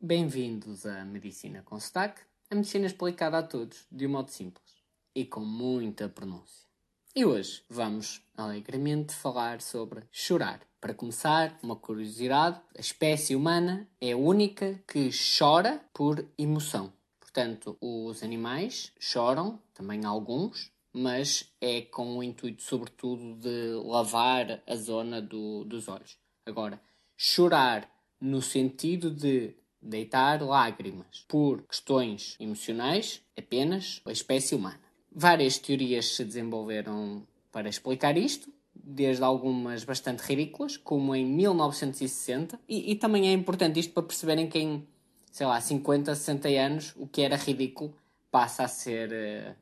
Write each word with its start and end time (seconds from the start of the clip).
Bem-vindos 0.00 0.86
à 0.86 1.04
Medicina 1.04 1.60
com 1.64 1.80
Sotaque, 1.80 2.20
a 2.48 2.54
medicina 2.54 2.86
explicada 2.86 3.36
a 3.36 3.42
todos 3.42 3.84
de 3.90 4.06
um 4.06 4.10
modo 4.10 4.30
simples 4.30 4.76
e 5.12 5.24
com 5.24 5.40
muita 5.40 6.08
pronúncia. 6.08 6.68
E 7.16 7.24
hoje 7.24 7.64
vamos 7.68 8.22
alegremente 8.36 9.12
falar 9.12 9.60
sobre 9.60 10.04
chorar. 10.12 10.60
Para 10.80 10.94
começar, 10.94 11.58
uma 11.60 11.74
curiosidade: 11.74 12.60
a 12.76 12.80
espécie 12.80 13.34
humana 13.34 13.88
é 14.00 14.12
a 14.12 14.16
única 14.16 14.80
que 14.86 15.10
chora 15.36 15.84
por 15.92 16.24
emoção. 16.38 16.92
Portanto, 17.18 17.76
os 17.80 18.22
animais 18.22 18.92
choram, 19.00 19.60
também 19.74 20.04
alguns, 20.04 20.70
mas 20.92 21.52
é 21.60 21.82
com 21.82 22.16
o 22.16 22.22
intuito, 22.22 22.62
sobretudo, 22.62 23.34
de 23.34 23.72
lavar 23.84 24.62
a 24.64 24.76
zona 24.76 25.20
do, 25.20 25.64
dos 25.64 25.88
olhos. 25.88 26.16
Agora, 26.46 26.80
chorar 27.16 27.90
no 28.20 28.40
sentido 28.40 29.10
de 29.10 29.56
deitar 29.80 30.42
lágrimas 30.42 31.24
por 31.28 31.62
questões 31.62 32.36
emocionais, 32.38 33.22
apenas 33.36 34.00
a 34.04 34.12
espécie 34.12 34.54
humana. 34.54 34.80
Várias 35.10 35.58
teorias 35.58 36.16
se 36.16 36.24
desenvolveram 36.24 37.26
para 37.50 37.68
explicar 37.68 38.16
isto, 38.16 38.52
desde 38.74 39.22
algumas 39.22 39.84
bastante 39.84 40.20
ridículas, 40.20 40.76
como 40.76 41.14
em 41.14 41.26
1960, 41.26 42.58
e, 42.68 42.92
e, 42.92 42.94
também 42.94 43.28
é 43.28 43.32
importante 43.32 43.80
isto 43.80 43.92
para 43.92 44.02
perceberem 44.02 44.48
que 44.48 44.58
em, 44.58 44.86
sei 45.30 45.46
lá, 45.46 45.60
50, 45.60 46.14
60 46.14 46.48
anos, 46.48 46.94
o 46.96 47.06
que 47.06 47.22
era 47.22 47.36
ridículo 47.36 47.94
passa 48.30 48.64
a 48.64 48.68
ser. 48.68 49.10
Uh, 49.10 49.54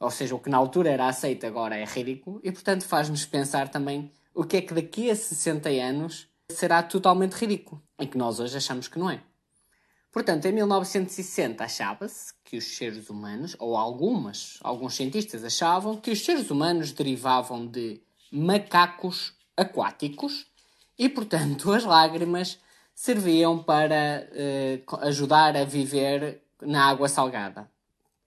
ou 0.00 0.10
seja, 0.10 0.34
o 0.34 0.38
que 0.38 0.50
na 0.50 0.56
altura 0.56 0.90
era 0.90 1.06
aceito 1.06 1.46
agora 1.46 1.76
é 1.76 1.84
ridículo, 1.84 2.40
e 2.42 2.50
portanto 2.50 2.84
faz-nos 2.84 3.24
pensar 3.24 3.68
também 3.68 4.10
o 4.34 4.44
que 4.44 4.56
é 4.56 4.62
que 4.62 4.74
daqui 4.74 5.10
a 5.10 5.16
60 5.16 5.68
anos 5.68 6.28
será 6.50 6.82
totalmente 6.82 7.34
ridículo, 7.34 7.82
e 8.00 8.06
que 8.06 8.18
nós 8.18 8.40
hoje 8.40 8.56
achamos 8.56 8.88
que 8.88 8.98
não 8.98 9.10
é. 9.10 9.22
Portanto, 10.12 10.44
em 10.44 10.52
1960 10.52 11.64
achava-se 11.64 12.34
que 12.44 12.58
os 12.58 12.76
seres 12.76 13.08
humanos, 13.08 13.56
ou 13.58 13.74
algumas, 13.74 14.58
alguns 14.60 14.94
cientistas 14.94 15.42
achavam 15.42 15.96
que 15.96 16.10
os 16.10 16.22
seres 16.22 16.50
humanos 16.50 16.92
derivavam 16.92 17.66
de 17.66 17.98
macacos 18.30 19.32
aquáticos 19.56 20.46
e, 20.98 21.08
portanto, 21.08 21.72
as 21.72 21.84
lágrimas 21.84 22.58
serviam 22.94 23.62
para 23.62 24.28
uh, 24.30 24.96
ajudar 25.06 25.56
a 25.56 25.64
viver 25.64 26.42
na 26.60 26.84
água 26.90 27.08
salgada. 27.08 27.70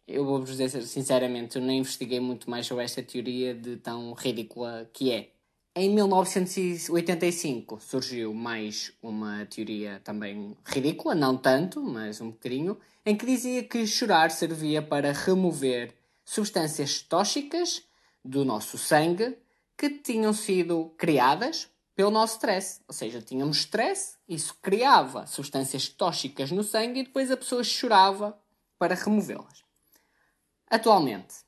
Eu 0.07 0.25
vou-vos 0.25 0.57
dizer 0.57 0.69
sinceramente, 0.81 1.55
eu 1.55 1.61
nem 1.61 1.79
investiguei 1.79 2.19
muito 2.19 2.49
mais 2.49 2.65
sobre 2.65 2.83
esta 2.83 3.03
teoria 3.03 3.53
de 3.53 3.77
tão 3.77 4.13
ridícula 4.13 4.89
que 4.91 5.11
é. 5.11 5.29
Em 5.77 5.89
1985 5.89 7.81
surgiu 7.81 8.33
mais 8.33 8.93
uma 9.03 9.45
teoria 9.45 9.99
também 10.05 10.55
ridícula, 10.63 11.13
não 11.13 11.35
tanto, 11.35 11.83
mas 11.83 12.21
um 12.21 12.31
bocadinho, 12.31 12.79
em 13.05 13.13
que 13.13 13.25
dizia 13.25 13.61
que 13.61 13.85
chorar 13.85 14.31
servia 14.31 14.81
para 14.81 15.11
remover 15.11 15.93
substâncias 16.23 17.01
tóxicas 17.01 17.83
do 18.23 18.45
nosso 18.45 18.77
sangue 18.77 19.37
que 19.77 19.89
tinham 19.89 20.31
sido 20.31 20.93
criadas 20.97 21.69
pelo 21.93 22.09
nosso 22.09 22.35
stress. 22.35 22.79
Ou 22.87 22.93
seja, 22.93 23.21
tínhamos 23.21 23.57
stress, 23.57 24.15
isso 24.29 24.55
criava 24.61 25.27
substâncias 25.27 25.89
tóxicas 25.89 26.51
no 26.51 26.63
sangue 26.63 27.01
e 27.01 27.03
depois 27.03 27.29
a 27.29 27.35
pessoa 27.35 27.65
chorava 27.65 28.39
para 28.79 28.95
removê-las. 28.95 29.65
Atualmente, 30.69 31.44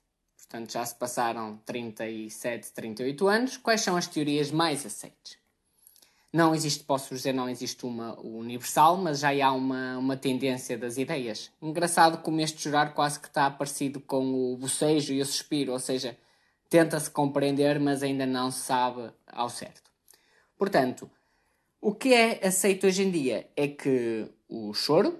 portanto 0.48 0.72
já 0.72 0.86
se 0.86 0.95
passaram 0.95 1.59
37, 1.66 2.72
38 2.72 3.28
anos, 3.28 3.58
quais 3.58 3.81
são 3.81 3.98
as 3.98 4.08
teorias 4.08 4.50
mais 4.50 4.86
aceitas? 4.86 5.38
Não 6.31 6.53
existe, 6.53 6.84
posso 6.84 7.14
dizer, 7.14 7.34
não 7.34 7.50
existe 7.50 7.86
uma 7.86 8.20
universal, 8.20 8.98
mas 8.98 9.20
já 9.20 9.30
há 9.45 9.52
uma, 9.52 9.98
uma 9.98 10.18
tendência 10.18 10.78
das 10.78 10.98
ideias. 10.98 11.52
Engraçado 11.62 12.22
como 12.22 12.42
este 12.42 12.64
jurar 12.64 12.94
quase 12.94 13.20
que 13.20 13.28
está 13.28 13.50
parecido 13.50 14.00
com 14.00 14.53
o 14.53 14.58
bocejo 14.58 15.14
e 15.14 15.22
o 15.22 15.25
suspiro, 15.25 15.72
ou 15.72 15.80
seja, 15.80 16.18
tenta-se 16.70 17.09
compreender, 17.09 17.79
mas 17.79 18.03
ainda 18.03 18.25
não 18.25 18.52
se 18.52 18.59
sabe 18.59 19.09
ao 19.25 19.50
certo. 19.50 19.90
Portanto, 20.58 21.09
o 21.81 21.94
que 21.94 22.14
é 22.14 22.46
aceito 22.46 22.88
hoje 22.88 23.03
em 23.03 23.12
dia 23.12 23.50
é 23.56 23.68
que 23.68 24.28
o 24.50 24.74
choro 24.74 25.19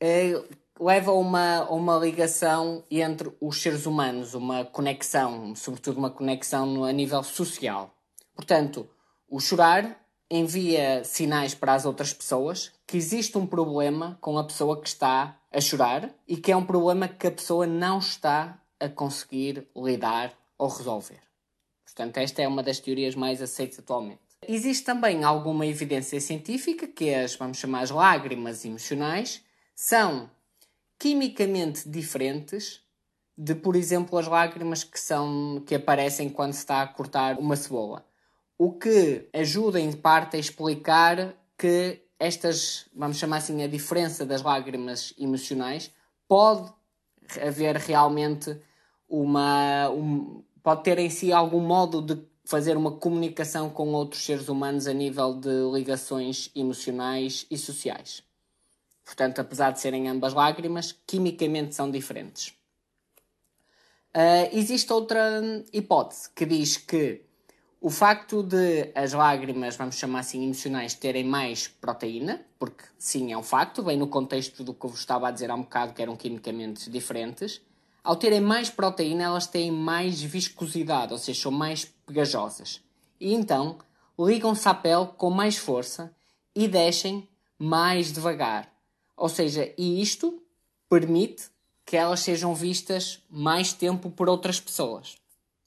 é 0.00 0.32
leva 0.78 1.10
a 1.10 1.14
uma, 1.14 1.70
uma 1.70 1.96
ligação 1.98 2.84
entre 2.90 3.32
os 3.40 3.60
seres 3.60 3.86
humanos, 3.86 4.34
uma 4.34 4.64
conexão, 4.64 5.54
sobretudo 5.54 5.98
uma 5.98 6.10
conexão 6.10 6.84
a 6.84 6.92
nível 6.92 7.22
social. 7.22 7.94
Portanto, 8.34 8.88
o 9.28 9.40
chorar 9.40 10.04
envia 10.30 11.04
sinais 11.04 11.54
para 11.54 11.74
as 11.74 11.84
outras 11.84 12.12
pessoas 12.12 12.72
que 12.86 12.96
existe 12.96 13.38
um 13.38 13.46
problema 13.46 14.18
com 14.20 14.36
a 14.38 14.44
pessoa 14.44 14.80
que 14.80 14.88
está 14.88 15.38
a 15.52 15.60
chorar 15.60 16.10
e 16.26 16.36
que 16.36 16.50
é 16.50 16.56
um 16.56 16.64
problema 16.64 17.06
que 17.06 17.26
a 17.26 17.30
pessoa 17.30 17.66
não 17.66 17.98
está 17.98 18.60
a 18.80 18.88
conseguir 18.88 19.68
lidar 19.76 20.32
ou 20.58 20.68
resolver. 20.68 21.20
Portanto, 21.84 22.16
esta 22.18 22.42
é 22.42 22.48
uma 22.48 22.62
das 22.62 22.80
teorias 22.80 23.14
mais 23.14 23.40
aceitas 23.40 23.78
atualmente. 23.78 24.20
Existe 24.46 24.84
também 24.84 25.22
alguma 25.22 25.64
evidência 25.66 26.20
científica 26.20 26.86
que 26.88 27.14
as, 27.14 27.36
vamos 27.36 27.58
chamar, 27.58 27.82
as 27.82 27.90
lágrimas 27.90 28.64
emocionais 28.64 29.42
são 29.74 30.28
quimicamente 31.04 31.86
diferentes 31.86 32.80
de, 33.36 33.54
por 33.54 33.76
exemplo, 33.76 34.18
as 34.18 34.26
lágrimas 34.26 34.82
que, 34.82 34.98
são, 34.98 35.62
que 35.66 35.74
aparecem 35.74 36.30
quando 36.30 36.54
se 36.54 36.60
está 36.60 36.80
a 36.80 36.86
cortar 36.86 37.38
uma 37.38 37.56
cebola. 37.56 38.06
O 38.56 38.72
que 38.72 39.28
ajuda 39.30 39.78
em 39.78 39.92
parte 39.92 40.36
a 40.36 40.40
explicar 40.40 41.34
que 41.58 42.00
estas, 42.18 42.86
vamos 42.96 43.18
chamar 43.18 43.36
assim, 43.36 43.62
a 43.62 43.66
diferença 43.66 44.24
das 44.24 44.40
lágrimas 44.40 45.12
emocionais 45.18 45.92
pode 46.26 46.72
haver 47.46 47.76
realmente 47.76 48.58
uma. 49.06 49.90
Um, 49.90 50.42
pode 50.62 50.84
ter 50.84 50.98
em 50.98 51.10
si 51.10 51.34
algum 51.34 51.60
modo 51.60 52.00
de 52.00 52.26
fazer 52.46 52.78
uma 52.78 52.92
comunicação 52.92 53.68
com 53.68 53.92
outros 53.92 54.24
seres 54.24 54.48
humanos 54.48 54.86
a 54.86 54.94
nível 54.94 55.34
de 55.34 55.70
ligações 55.70 56.50
emocionais 56.56 57.46
e 57.50 57.58
sociais. 57.58 58.23
Portanto, 59.04 59.40
apesar 59.40 59.72
de 59.72 59.80
serem 59.80 60.08
ambas 60.08 60.32
lágrimas, 60.32 60.98
quimicamente 61.06 61.74
são 61.74 61.90
diferentes. 61.90 62.54
Uh, 64.16 64.48
existe 64.52 64.92
outra 64.92 65.42
hipótese 65.72 66.30
que 66.30 66.46
diz 66.46 66.76
que 66.76 67.22
o 67.80 67.90
facto 67.90 68.42
de 68.42 68.90
as 68.94 69.12
lágrimas, 69.12 69.76
vamos 69.76 69.96
chamar 69.96 70.20
assim, 70.20 70.42
emocionais, 70.42 70.94
terem 70.94 71.24
mais 71.24 71.68
proteína, 71.68 72.40
porque 72.58 72.84
sim, 72.98 73.32
é 73.32 73.36
um 73.36 73.42
facto, 73.42 73.82
bem 73.82 73.98
no 73.98 74.06
contexto 74.06 74.64
do 74.64 74.72
que 74.72 74.86
eu 74.86 74.90
vos 74.90 75.00
estava 75.00 75.28
a 75.28 75.30
dizer 75.30 75.50
há 75.50 75.54
um 75.54 75.62
bocado, 75.62 75.92
que 75.92 76.00
eram 76.00 76.16
quimicamente 76.16 76.88
diferentes, 76.88 77.60
ao 78.02 78.16
terem 78.16 78.40
mais 78.40 78.70
proteína, 78.70 79.24
elas 79.24 79.46
têm 79.46 79.70
mais 79.70 80.22
viscosidade, 80.22 81.12
ou 81.12 81.18
seja, 81.18 81.42
são 81.42 81.52
mais 81.52 81.84
pegajosas. 82.06 82.80
E 83.20 83.34
então 83.34 83.78
ligam-se 84.18 84.68
à 84.68 84.74
pele 84.74 85.08
com 85.16 85.28
mais 85.28 85.58
força 85.58 86.14
e 86.54 86.68
descem 86.68 87.28
mais 87.58 88.12
devagar. 88.12 88.73
Ou 89.16 89.28
seja, 89.28 89.72
e 89.76 90.00
isto 90.00 90.42
permite 90.88 91.44
que 91.84 91.96
elas 91.96 92.20
sejam 92.20 92.54
vistas 92.54 93.22
mais 93.28 93.72
tempo 93.72 94.10
por 94.10 94.28
outras 94.28 94.60
pessoas. 94.60 95.16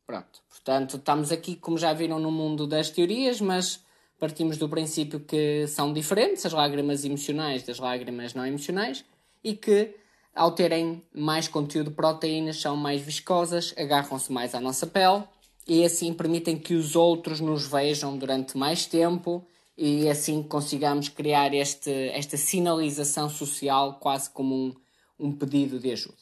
Pronto. 0.05 0.41
Portanto, 0.49 0.97
estamos 0.97 1.31
aqui, 1.31 1.55
como 1.55 1.77
já 1.77 1.93
viram, 1.93 2.19
no 2.19 2.31
mundo 2.31 2.65
das 2.65 2.89
teorias, 2.89 3.39
mas 3.39 3.83
partimos 4.19 4.57
do 4.57 4.67
princípio 4.67 5.19
que 5.19 5.67
são 5.67 5.93
diferentes 5.93 6.45
as 6.45 6.53
lágrimas 6.53 7.05
emocionais 7.05 7.63
das 7.63 7.77
lágrimas 7.77 8.33
não 8.33 8.45
emocionais 8.45 9.05
e 9.43 9.55
que, 9.55 9.95
ao 10.33 10.51
terem 10.51 11.03
mais 11.13 11.47
conteúdo 11.47 11.89
de 11.89 11.95
proteínas, 11.95 12.59
são 12.59 12.75
mais 12.75 13.01
viscosas, 13.01 13.73
agarram-se 13.77 14.31
mais 14.31 14.55
à 14.55 14.59
nossa 14.59 14.87
pele 14.87 15.23
e 15.67 15.85
assim 15.85 16.13
permitem 16.13 16.57
que 16.57 16.73
os 16.73 16.95
outros 16.95 17.39
nos 17.39 17.67
vejam 17.67 18.17
durante 18.17 18.57
mais 18.57 18.85
tempo 18.85 19.45
e 19.77 20.09
assim 20.09 20.41
consigamos 20.41 21.07
criar 21.07 21.53
este, 21.53 21.91
esta 22.09 22.35
sinalização 22.35 23.29
social 23.29 24.00
quase 24.00 24.29
como 24.29 24.56
um, 24.56 24.75
um 25.19 25.31
pedido 25.31 25.79
de 25.79 25.91
ajuda. 25.91 26.18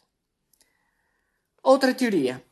Outra 1.64 1.94
teoria 1.94 2.44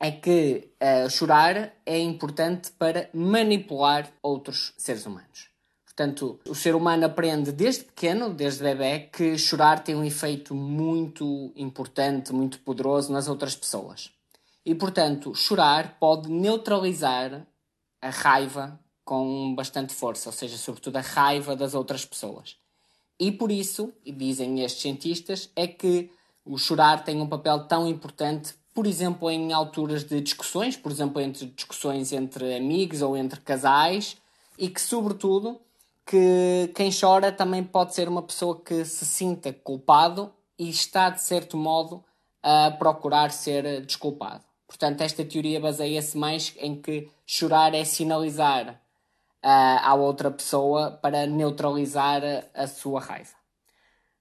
é 0.00 0.10
que 0.10 0.70
uh, 0.82 1.08
chorar 1.08 1.72
é 1.86 1.98
importante 1.98 2.70
para 2.72 3.08
manipular 3.14 4.12
outros 4.22 4.74
seres 4.76 5.06
humanos. 5.06 5.48
Portanto, 5.84 6.38
o 6.46 6.54
ser 6.54 6.76
humano 6.76 7.06
aprende 7.06 7.50
desde 7.50 7.84
pequeno, 7.84 8.32
desde 8.32 8.62
bebê, 8.62 9.08
que 9.12 9.36
chorar 9.36 9.82
tem 9.82 9.96
um 9.96 10.04
efeito 10.04 10.54
muito 10.54 11.52
importante, 11.56 12.32
muito 12.32 12.60
poderoso 12.60 13.12
nas 13.12 13.26
outras 13.26 13.56
pessoas. 13.56 14.12
E, 14.64 14.74
portanto, 14.74 15.34
chorar 15.34 15.98
pode 15.98 16.30
neutralizar 16.30 17.44
a 18.00 18.10
raiva 18.10 18.78
com 19.08 19.54
bastante 19.54 19.94
força, 19.94 20.28
ou 20.28 20.34
seja, 20.34 20.58
sobretudo 20.58 20.96
a 20.96 21.00
raiva 21.00 21.56
das 21.56 21.72
outras 21.72 22.04
pessoas. 22.04 22.56
E 23.18 23.32
por 23.32 23.50
isso, 23.50 23.90
dizem 24.04 24.62
estes 24.62 24.82
cientistas, 24.82 25.48
é 25.56 25.66
que 25.66 26.10
o 26.44 26.58
chorar 26.58 27.02
tem 27.02 27.18
um 27.18 27.26
papel 27.26 27.66
tão 27.66 27.88
importante, 27.88 28.54
por 28.74 28.86
exemplo, 28.86 29.30
em 29.30 29.50
alturas 29.50 30.04
de 30.04 30.20
discussões, 30.20 30.76
por 30.76 30.92
exemplo, 30.92 31.22
entre 31.22 31.46
discussões 31.46 32.12
entre 32.12 32.54
amigos 32.54 33.00
ou 33.00 33.16
entre 33.16 33.40
casais, 33.40 34.18
e 34.58 34.68
que, 34.68 34.80
sobretudo, 34.80 35.58
que 36.04 36.70
quem 36.74 36.90
chora 36.92 37.32
também 37.32 37.64
pode 37.64 37.94
ser 37.94 38.10
uma 38.10 38.22
pessoa 38.22 38.60
que 38.60 38.84
se 38.84 39.06
sinta 39.06 39.50
culpado 39.54 40.30
e 40.58 40.68
está, 40.68 41.08
de 41.08 41.22
certo 41.22 41.56
modo, 41.56 42.04
a 42.42 42.72
procurar 42.72 43.30
ser 43.30 43.80
desculpado. 43.86 44.44
Portanto, 44.66 45.00
esta 45.00 45.24
teoria 45.24 45.58
baseia-se 45.58 46.18
mais 46.18 46.52
em 46.58 46.78
que 46.78 47.08
chorar 47.26 47.74
é 47.74 47.86
sinalizar 47.86 48.78
à 49.42 49.94
outra 49.94 50.30
pessoa 50.30 50.90
para 50.90 51.26
neutralizar 51.26 52.22
a 52.54 52.66
sua 52.66 53.00
raiva. 53.00 53.34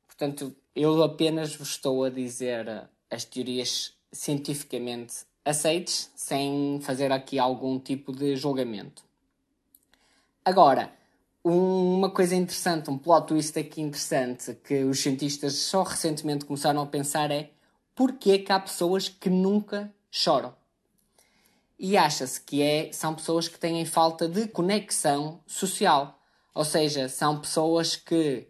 Portanto, 0.05 0.55
eu 0.75 1.01
apenas 1.03 1.55
vos 1.55 1.69
estou 1.69 2.03
a 2.03 2.09
dizer 2.09 2.89
as 3.09 3.25
teorias 3.25 3.93
cientificamente 4.11 5.25
aceites, 5.43 6.11
sem 6.15 6.79
fazer 6.81 7.11
aqui 7.11 7.39
algum 7.39 7.79
tipo 7.79 8.11
de 8.11 8.35
julgamento. 8.35 9.03
Agora, 10.43 10.91
uma 11.43 12.09
coisa 12.09 12.35
interessante, 12.35 12.89
um 12.89 12.97
plot 12.97 13.27
twist 13.27 13.57
aqui 13.57 13.81
interessante, 13.81 14.53
que 14.55 14.83
os 14.83 14.99
cientistas 14.99 15.53
só 15.55 15.83
recentemente 15.83 16.45
começaram 16.45 16.81
a 16.81 16.85
pensar 16.85 17.31
é 17.31 17.51
porquê 17.95 18.39
que 18.39 18.51
há 18.51 18.59
pessoas 18.59 19.07
que 19.07 19.29
nunca 19.29 19.93
choram? 20.11 20.53
E 21.79 21.95
acha-se 21.95 22.41
que 22.41 22.61
é, 22.61 22.91
são 22.91 23.13
pessoas 23.13 23.47
que 23.47 23.59
têm 23.59 23.85
falta 23.85 24.27
de 24.27 24.47
conexão 24.47 25.41
social. 25.45 26.19
Ou 26.53 26.65
seja, 26.65 27.07
são 27.07 27.39
pessoas 27.39 27.95
que 27.95 28.47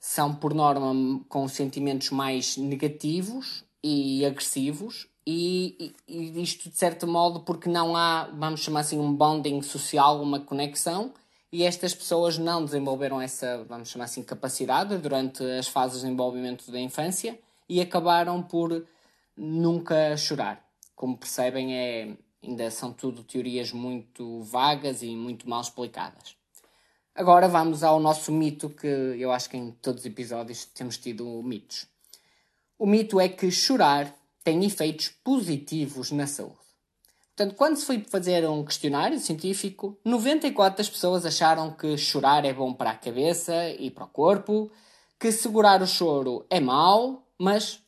são, 0.00 0.34
por 0.34 0.54
norma, 0.54 1.20
com 1.28 1.46
sentimentos 1.48 2.10
mais 2.10 2.56
negativos 2.56 3.64
e 3.82 4.24
agressivos, 4.24 5.06
e, 5.26 5.94
e, 6.08 6.16
e 6.16 6.42
isto 6.42 6.68
de 6.68 6.76
certo 6.76 7.06
modo 7.06 7.40
porque 7.40 7.68
não 7.68 7.96
há, 7.96 8.24
vamos 8.34 8.60
chamar 8.60 8.80
assim, 8.80 8.98
um 8.98 9.14
bonding 9.14 9.62
social, 9.62 10.20
uma 10.22 10.40
conexão, 10.40 11.12
e 11.50 11.62
estas 11.62 11.94
pessoas 11.94 12.36
não 12.36 12.64
desenvolveram 12.64 13.20
essa, 13.20 13.64
vamos 13.68 13.88
chamar 13.88 14.06
assim, 14.06 14.22
capacidade 14.22 14.98
durante 14.98 15.42
as 15.42 15.68
fases 15.68 15.98
de 15.98 16.04
desenvolvimento 16.04 16.70
da 16.70 16.80
infância 16.80 17.38
e 17.68 17.80
acabaram 17.80 18.42
por 18.42 18.86
nunca 19.36 20.16
chorar. 20.16 20.62
Como 20.96 21.16
percebem, 21.16 21.74
é, 21.74 22.16
ainda 22.46 22.70
são 22.70 22.92
tudo 22.92 23.24
teorias 23.24 23.72
muito 23.72 24.42
vagas 24.42 25.02
e 25.02 25.14
muito 25.16 25.48
mal 25.48 25.60
explicadas. 25.60 26.36
Agora 27.14 27.48
vamos 27.48 27.82
ao 27.82 28.00
nosso 28.00 28.32
mito, 28.32 28.68
que 28.68 28.86
eu 28.86 29.30
acho 29.30 29.48
que 29.48 29.56
em 29.56 29.70
todos 29.70 30.00
os 30.00 30.06
episódios 30.06 30.64
temos 30.64 30.98
tido 30.98 31.24
mitos. 31.42 31.86
O 32.78 32.86
mito 32.86 33.20
é 33.20 33.28
que 33.28 33.50
chorar 33.50 34.14
tem 34.42 34.64
efeitos 34.64 35.08
positivos 35.08 36.10
na 36.10 36.26
saúde. 36.26 36.64
Portanto, 37.36 37.56
quando 37.56 37.76
se 37.76 37.86
foi 37.86 38.00
fazer 38.00 38.48
um 38.48 38.64
questionário 38.64 39.18
científico, 39.18 39.98
94 40.04 40.78
das 40.78 40.88
pessoas 40.88 41.26
acharam 41.26 41.72
que 41.72 41.96
chorar 41.96 42.44
é 42.44 42.52
bom 42.52 42.72
para 42.72 42.90
a 42.90 42.96
cabeça 42.96 43.70
e 43.70 43.90
para 43.90 44.04
o 44.04 44.08
corpo, 44.08 44.70
que 45.18 45.32
segurar 45.32 45.82
o 45.82 45.86
choro 45.86 46.46
é 46.50 46.60
mau, 46.60 47.26
mas 47.38 47.80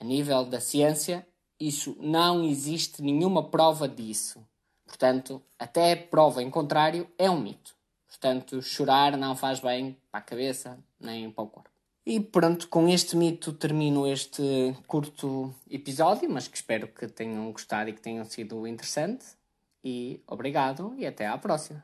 a 0.00 0.04
nível 0.04 0.44
da 0.44 0.60
ciência, 0.60 1.26
isso 1.58 1.96
não 2.00 2.44
existe 2.44 3.02
nenhuma 3.02 3.48
prova 3.48 3.88
disso. 3.88 4.46
Portanto, 4.86 5.42
até 5.58 5.96
prova 5.96 6.42
em 6.42 6.50
contrário 6.50 7.08
é 7.18 7.30
um 7.30 7.40
mito. 7.40 7.74
Portanto, 8.06 8.62
chorar 8.62 9.16
não 9.16 9.36
faz 9.36 9.60
bem 9.60 9.96
para 10.10 10.20
a 10.20 10.22
cabeça 10.22 10.78
nem 10.98 11.30
para 11.30 11.44
o 11.44 11.48
corpo. 11.48 11.70
E 12.04 12.20
pronto, 12.20 12.68
com 12.68 12.88
este 12.88 13.16
mito 13.16 13.52
termino 13.52 14.06
este 14.06 14.76
curto 14.86 15.52
episódio, 15.68 16.30
mas 16.30 16.46
que 16.46 16.56
espero 16.56 16.86
que 16.86 17.08
tenham 17.08 17.50
gostado 17.50 17.90
e 17.90 17.92
que 17.92 18.00
tenham 18.00 18.24
sido 18.24 18.66
interessante. 18.66 19.26
E 19.82 20.20
obrigado 20.26 20.94
e 20.96 21.04
até 21.04 21.26
à 21.26 21.36
próxima. 21.36 21.82